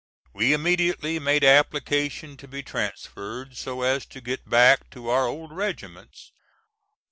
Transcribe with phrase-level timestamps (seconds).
[0.33, 5.53] We immediately made application to be transferred, so as to get back to our old
[5.55, 6.31] regiments.